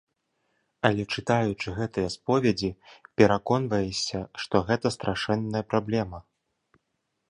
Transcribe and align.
Але, 0.87 1.03
чытаючы 1.17 1.67
гэтыя 1.81 2.09
споведзі, 2.15 2.69
пераконваешся, 3.21 4.19
што 4.45 4.55
гэта 4.71 4.87
страшэнная 5.01 5.63
праблема. 5.73 6.29